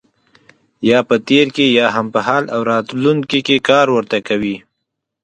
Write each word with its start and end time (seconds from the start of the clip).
یا 0.89 0.99
په 1.09 1.15
تېر 1.27 1.47
کې 1.55 1.65
یا 1.79 1.87
هم 1.95 2.05
په 2.13 2.19
حال 2.27 2.43
او 2.53 2.61
راتلونکي 2.71 3.39
کې 3.47 3.65
کار 3.69 3.87
ورته 3.95 4.17
کوي. 4.27 4.55